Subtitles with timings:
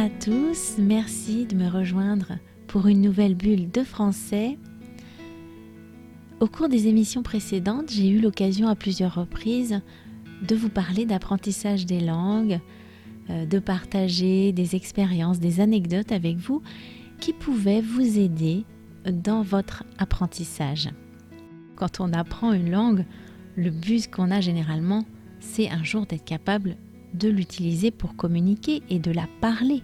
[0.00, 4.56] À tous, merci de me rejoindre pour une nouvelle bulle de français.
[6.40, 9.82] Au cours des émissions précédentes, j'ai eu l'occasion à plusieurs reprises
[10.48, 12.60] de vous parler d'apprentissage des langues,
[13.28, 16.62] euh, de partager des expériences, des anecdotes avec vous
[17.18, 18.64] qui pouvaient vous aider
[19.04, 20.88] dans votre apprentissage.
[21.76, 23.04] Quand on apprend une langue,
[23.54, 25.04] le but qu'on a généralement,
[25.40, 26.78] c'est un jour d'être capable
[27.14, 29.82] de l'utiliser pour communiquer et de la parler.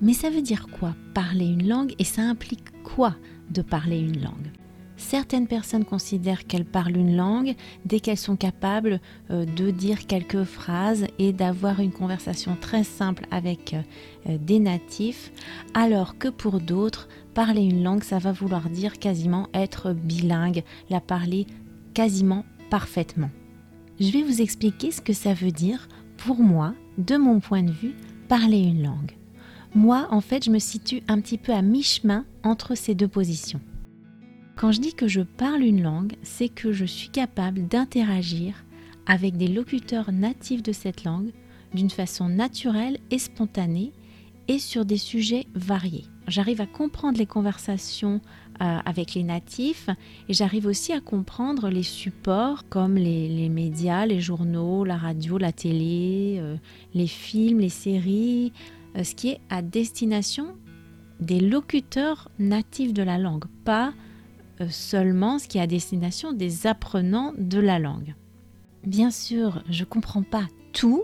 [0.00, 3.14] Mais ça veut dire quoi parler une langue et ça implique quoi
[3.50, 4.50] de parler une langue?
[4.96, 9.00] Certaines personnes considèrent qu'elles parlent une langue dès qu'elles sont capables
[9.30, 15.32] euh, de dire quelques phrases et d'avoir une conversation très simple avec euh, des natifs,
[15.74, 21.00] alors que pour d'autres, parler une langue, ça va vouloir dire quasiment être bilingue, la
[21.00, 21.46] parler
[21.94, 23.30] quasiment parfaitement.
[24.00, 25.88] Je vais vous expliquer ce que ça veut dire
[26.24, 27.94] pour moi, de mon point de vue,
[28.28, 29.16] parler une langue.
[29.74, 33.60] Moi, en fait, je me situe un petit peu à mi-chemin entre ces deux positions.
[34.54, 38.54] Quand je dis que je parle une langue, c'est que je suis capable d'interagir
[39.06, 41.32] avec des locuteurs natifs de cette langue
[41.74, 43.92] d'une façon naturelle et spontanée
[44.48, 46.04] et sur des sujets variés.
[46.28, 48.20] J'arrive à comprendre les conversations
[48.60, 49.88] euh, avec les natifs
[50.28, 55.52] et j'arrive aussi à comprendre les supports comme les, médias, les journaux, la radio, la
[55.52, 56.56] télé, euh,
[56.94, 58.52] les films, les séries,
[58.96, 60.56] euh, ce qui est à destination
[61.18, 63.94] des locuteurs natifs de la langue, pas
[64.68, 68.14] seulement ce qui est à destination des apprenants de la langue.
[68.84, 71.02] Bien sûr, je ne comprends pas tout,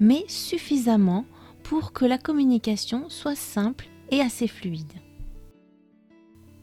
[0.00, 1.24] mais suffisamment
[1.62, 4.92] pour que la communication soit simple et assez fluide.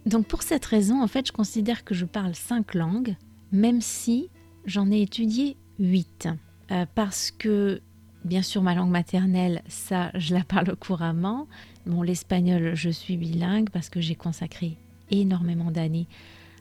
[0.05, 3.15] Donc pour cette raison, en fait, je considère que je parle cinq langues,
[3.51, 4.29] même si
[4.65, 6.29] j'en ai étudié huit.
[6.71, 7.81] Euh, parce que,
[8.23, 11.47] bien sûr, ma langue maternelle, ça, je la parle couramment.
[11.85, 14.77] Bon, l'espagnol, je suis bilingue parce que j'ai consacré
[15.11, 16.07] énormément d'années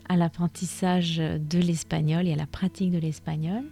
[0.08, 3.64] à l'apprentissage de l'espagnol et à la pratique de l'espagnol.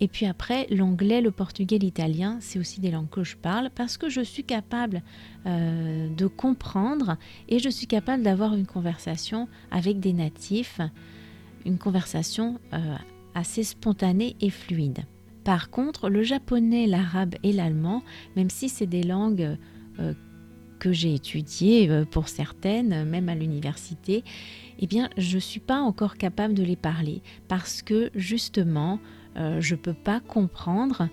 [0.00, 3.96] Et puis après, l'anglais, le portugais, l'italien, c'est aussi des langues que je parle parce
[3.96, 5.02] que je suis capable
[5.46, 7.16] euh, de comprendre
[7.48, 10.80] et je suis capable d'avoir une conversation avec des natifs,
[11.66, 12.94] une conversation euh,
[13.34, 15.04] assez spontanée et fluide.
[15.42, 18.02] Par contre, le japonais, l'arabe et l'allemand,
[18.36, 19.56] même si c'est des langues
[19.98, 20.14] euh,
[20.78, 24.22] que j'ai étudiées pour certaines, même à l'université,
[24.78, 29.00] eh bien, je ne suis pas encore capable de les parler parce que justement,
[29.38, 31.08] euh, je ne peux pas comprendre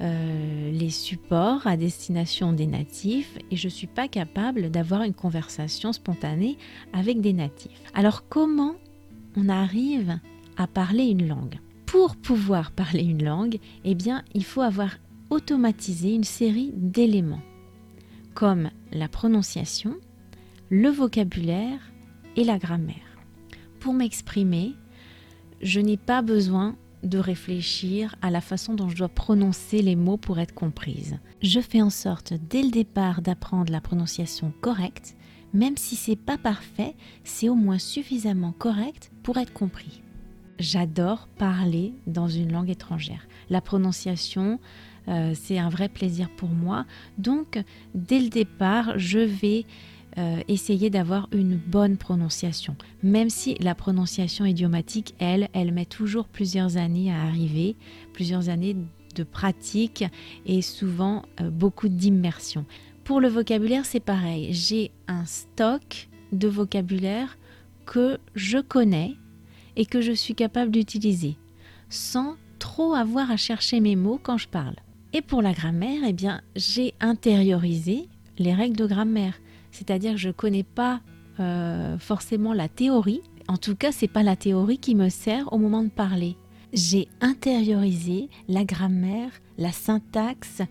[0.00, 5.14] euh, les supports à destination des natifs et je ne suis pas capable d'avoir une
[5.14, 6.58] conversation spontanée
[6.92, 7.82] avec des natifs.
[7.94, 8.74] Alors comment
[9.36, 10.18] on arrive
[10.56, 11.60] à parler une langue?
[11.86, 13.96] Pour pouvoir parler une langue, eh
[14.34, 14.96] il faut avoir
[15.30, 17.42] automatisé une série d'éléments
[18.34, 19.94] comme la prononciation,
[20.70, 21.78] le vocabulaire
[22.36, 22.96] et la grammaire.
[23.78, 24.74] Pour m'exprimer,
[25.62, 30.16] je n'ai pas besoin de réfléchir à la façon dont je dois prononcer les mots
[30.16, 31.18] pour être comprise.
[31.42, 35.16] Je fais en sorte dès le départ d'apprendre la prononciation correcte,
[35.52, 40.02] même si c'est pas parfait, c'est au moins suffisamment correct pour être compris.
[40.58, 43.26] J'adore parler dans une langue étrangère.
[43.50, 44.60] La prononciation,
[45.08, 46.86] euh, c'est un vrai plaisir pour moi.
[47.18, 47.62] Donc,
[47.94, 49.66] dès le départ, je vais
[50.18, 52.76] euh, essayer d'avoir une bonne prononciation.
[53.02, 57.76] Même si la prononciation idiomatique, elle, elle met toujours plusieurs années à arriver,
[58.12, 58.76] plusieurs années
[59.14, 60.04] de pratique
[60.46, 62.64] et souvent euh, beaucoup d'immersion.
[63.04, 64.52] Pour le vocabulaire, c'est pareil.
[64.52, 67.38] J'ai un stock de vocabulaire
[67.86, 69.14] que je connais
[69.76, 71.36] et que je suis capable d'utiliser
[71.94, 74.74] sans trop avoir à chercher mes mots quand je parle.
[75.12, 78.08] Et pour la grammaire, eh bien, j'ai intériorisé
[78.38, 79.34] les règles de grammaire.
[79.74, 81.00] C'est-à-dire que je ne connais pas
[81.40, 83.22] euh, forcément la théorie.
[83.48, 86.36] En tout cas, c'est pas la théorie qui me sert au moment de parler.
[86.72, 90.62] J'ai intériorisé la grammaire, la syntaxe,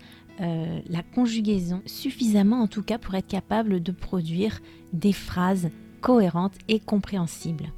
[0.42, 4.62] euh, la conjugaison suffisamment en tout cas pour être capable de produire
[4.94, 5.70] des phrases
[6.02, 7.72] cohérentes et compréhensibles.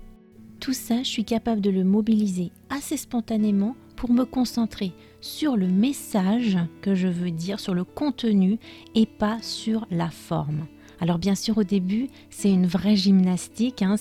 [0.59, 5.67] Tout ça, je suis capable de le mobiliser assez spontanément pour me concentrer sur le
[5.67, 8.59] message que je veux dire, sur le contenu
[8.93, 10.67] et pas sur la forme.
[10.99, 13.95] Alors bien sûr au début c'est une vraie gymnastique, hein,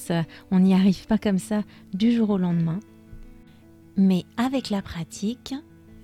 [0.50, 1.62] on n'y arrive pas comme ça
[1.92, 2.80] du jour au lendemain.
[3.96, 5.54] Mais avec la pratique,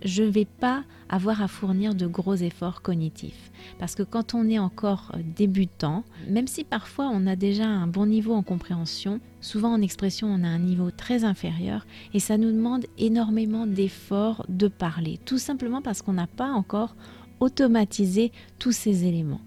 [0.04, 3.50] je ne vais pas avoir à fournir de gros efforts cognitifs.
[3.78, 8.06] Parce que quand on est encore débutant, même si parfois on a déjà un bon
[8.06, 12.52] niveau en compréhension, souvent en expression on a un niveau très inférieur et ça nous
[12.52, 16.94] demande énormément d'efforts de parler, tout simplement parce qu'on n'a pas encore
[17.40, 19.40] automatisé tous ces éléments.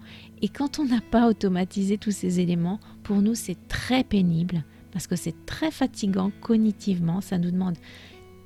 [0.44, 4.62] Et quand on n'a pas automatisé tous ces éléments, pour nous c'est très pénible
[4.92, 7.78] parce que c'est très fatigant cognitivement, ça nous demande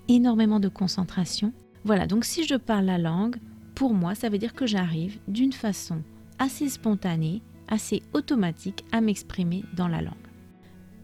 [0.09, 1.53] énormément de concentration
[1.85, 3.37] voilà, donc si je parle la langue,
[3.75, 6.03] pour moi, ça veut dire que j'arrive d'une façon
[6.39, 10.15] assez spontanée, assez automatique à m'exprimer dans la langue.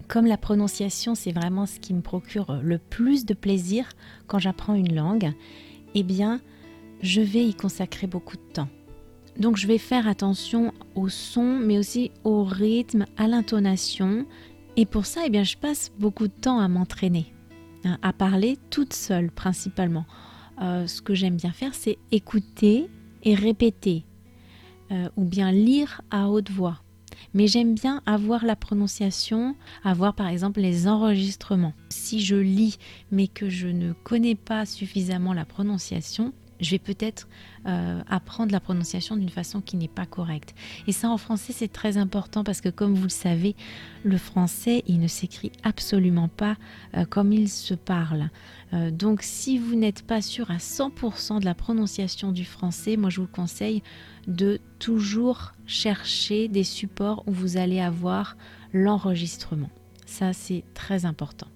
[0.09, 3.89] Comme la prononciation, c'est vraiment ce qui me procure le plus de plaisir
[4.27, 5.33] quand j'apprends une langue,
[5.95, 6.41] eh bien,
[7.01, 8.69] je vais y consacrer beaucoup de temps.
[9.39, 14.27] Donc je vais faire attention au son, mais aussi au rythme, à l'intonation.
[14.77, 17.33] Et pour ça, eh bien, je passe beaucoup de temps à m'entraîner,
[17.85, 20.07] hein, à parler toute seule principalement.
[20.63, 22.89] Euh, ce que j'aime bien faire, c'est écouter
[23.25, 24.05] et répéter,
[24.93, 26.81] euh, ou bien lire à haute voix.
[27.33, 31.75] Mais j'aime bien avoir la prononciation, avoir par exemple les enregistrements.
[31.89, 32.79] Si je lis
[33.11, 37.29] mais que je ne connais pas suffisamment la prononciation, je vais peut-être
[37.67, 40.55] euh, apprendre la prononciation d'une façon qui n'est pas correcte.
[40.87, 43.57] Et ça en français c'est très important parce que comme vous le savez,
[44.03, 46.57] le français il ne s'écrit absolument pas
[46.97, 48.31] euh, comme il se parle.
[48.73, 53.11] Euh, donc si vous n'êtes pas sûr à 100% de la prononciation du français, moi
[53.11, 53.83] je vous conseille
[54.27, 58.37] de toujours chercher des supports où vous allez avoir
[58.73, 59.71] l'enregistrement.
[60.07, 61.49] Ça c'est très important.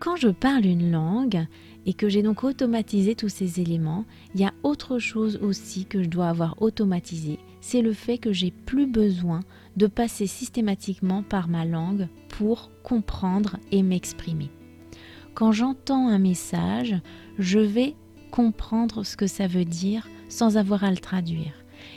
[0.00, 1.46] Quand je parle une langue,
[1.86, 4.04] et que j'ai donc automatisé tous ces éléments,
[4.34, 8.32] il y a autre chose aussi que je dois avoir automatisé, c'est le fait que
[8.32, 9.40] j'ai plus besoin
[9.76, 14.50] de passer systématiquement par ma langue pour comprendre et m'exprimer.
[15.34, 17.00] Quand j'entends un message,
[17.38, 17.94] je vais
[18.30, 21.52] comprendre ce que ça veut dire sans avoir à le traduire.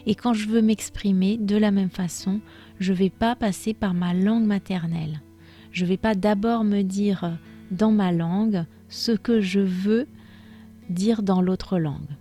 [0.05, 2.39] Et quand je veux m'exprimer de la même façon,
[2.79, 5.21] je ne vais pas passer par ma langue maternelle.
[5.71, 7.37] Je ne vais pas d'abord me dire
[7.71, 10.07] dans ma langue ce que je veux
[10.89, 12.15] dire dans l'autre langue.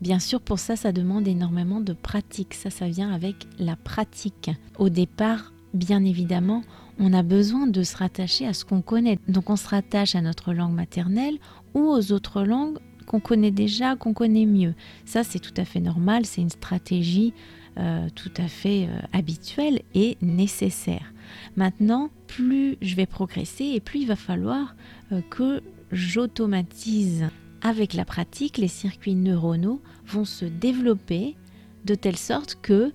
[0.00, 2.54] Bien sûr, pour ça, ça demande énormément de pratique.
[2.54, 4.50] Ça, ça vient avec la pratique.
[4.78, 6.62] Au départ, bien évidemment,
[6.98, 9.18] on a besoin de se rattacher à ce qu'on connaît.
[9.28, 11.38] Donc on se rattache à notre langue maternelle
[11.74, 14.74] ou aux autres langues qu'on connaît déjà, qu'on connaît mieux.
[15.04, 17.34] Ça, c'est tout à fait normal, c'est une stratégie
[17.78, 21.12] euh, tout à fait euh, habituelle et nécessaire.
[21.56, 24.74] Maintenant, plus je vais progresser et plus il va falloir
[25.12, 27.28] euh, que j'automatise.
[27.62, 31.36] Avec la pratique, les circuits neuronaux vont se développer
[31.84, 32.92] de telle sorte que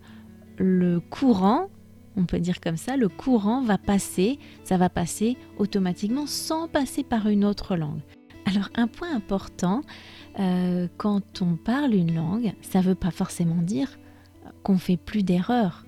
[0.58, 1.70] le courant,
[2.16, 7.04] on peut dire comme ça, le courant va passer, ça va passer automatiquement sans passer
[7.04, 8.02] par une autre langue.
[8.46, 9.82] Alors un point important,
[10.40, 13.98] euh, quand on parle une langue, ça ne veut pas forcément dire
[14.64, 15.86] qu'on fait plus d'erreurs.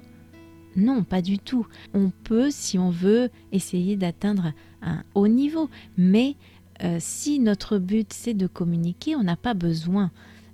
[0.76, 1.66] Non, pas du tout.
[1.94, 4.54] On peut, si on veut, essayer d'atteindre
[4.84, 6.36] un haut niveau, mais
[6.84, 10.12] euh, si notre but c'est de communiquer, on n'a pas besoin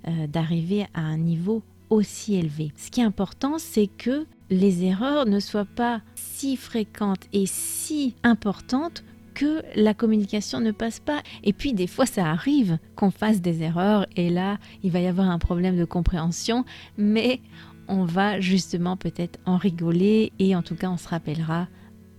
[0.08, 2.72] euh, d'arriver à un niveau aussi élevé.
[2.76, 8.14] Ce qui est important, c'est que les erreurs ne soient pas si fréquentes et si
[8.22, 9.04] importantes
[9.34, 11.22] que la communication ne passe pas.
[11.42, 15.06] Et puis des fois, ça arrive qu'on fasse des erreurs et là, il va y
[15.06, 16.64] avoir un problème de compréhension,
[16.96, 17.40] mais
[17.88, 21.68] on va justement peut-être en rigoler et en tout cas, on se rappellera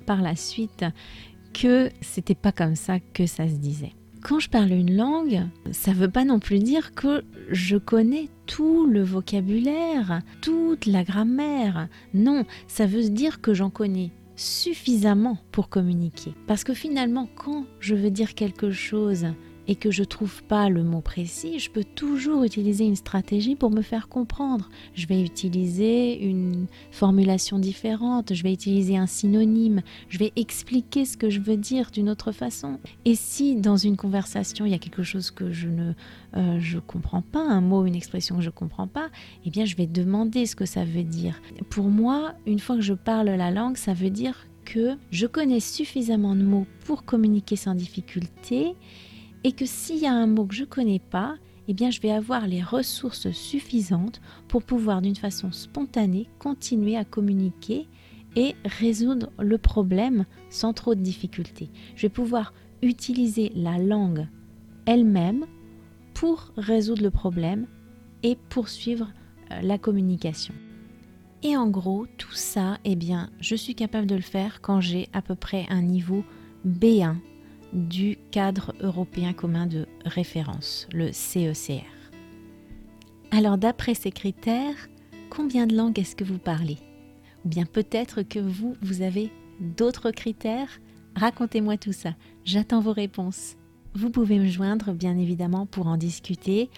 [0.05, 0.85] par la suite
[1.55, 3.93] que c'était pas comme ça que ça se disait.
[4.21, 8.88] Quand je parle une langue, ça veut pas non plus dire que je connais tout
[8.88, 11.88] le vocabulaire, toute la grammaire.
[12.13, 16.33] Non, ça veut dire que j'en connais suffisamment pour communiquer.
[16.47, 19.27] Parce que finalement, quand je veux dire quelque chose
[19.67, 23.72] et que je trouve pas le mot précis, je peux toujours utiliser une stratégie pour
[23.72, 24.69] me faire comprendre.
[24.93, 31.17] Je vais utiliser une formulation différente, je vais utiliser un synonyme, je vais expliquer ce
[31.17, 32.79] que je veux dire d'une autre façon.
[33.05, 35.93] Et si dans une conversation il y a quelque chose que je ne
[36.38, 39.10] euh, je comprends pas, un mot, une expression que je comprends pas,
[39.45, 41.41] eh bien je vais demander ce que ça veut dire.
[41.69, 45.60] Pour moi, une fois que je parle la langue, ça veut dire que je connais
[45.60, 48.75] suffisamment de mots pour communiquer sans difficulté
[49.45, 51.35] et que s'il y a un mot que je ne connais pas,
[51.67, 57.05] eh bien je vais avoir les ressources suffisantes pour pouvoir d'une façon spontanée continuer à
[57.05, 57.87] communiquer
[58.35, 61.69] et résoudre le problème sans trop de difficultés.
[61.95, 64.27] Je vais pouvoir utiliser la langue
[64.87, 65.45] elle-même
[66.15, 67.67] pour résoudre le problème
[68.23, 69.11] et poursuivre
[69.51, 70.55] euh, la communication.
[71.43, 75.07] Et en gros, tout ça, eh bien, je suis capable de le faire quand j'ai
[75.13, 76.23] à peu près un niveau
[76.65, 77.17] B1
[77.75, 81.84] du cadre européen commun de référence, le CECR.
[83.32, 84.88] Alors d'après ces critères,
[85.29, 86.77] combien de langues est-ce que vous parlez?
[87.44, 89.29] Ou bien peut-être que vous, vous avez
[89.60, 90.79] d'autres critères?
[91.17, 92.15] Racontez-moi tout ça,
[92.46, 93.58] j'attends vos réponses.
[93.94, 96.70] Vous pouvez me joindre bien évidemment pour en discuter.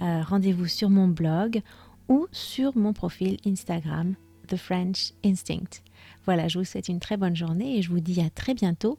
[0.00, 1.60] Euh, rendez-vous sur mon blog
[2.08, 4.14] ou sur mon profil Instagram,
[4.46, 5.82] The French Instinct.
[6.24, 8.98] Voilà, je vous souhaite une très bonne journée et je vous dis à très bientôt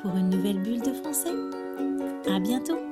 [0.00, 1.34] pour une nouvelle bulle de français.
[2.26, 2.89] À bientôt!